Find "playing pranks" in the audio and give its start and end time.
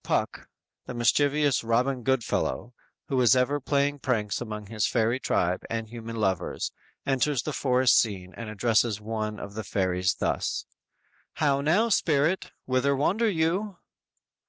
3.58-4.40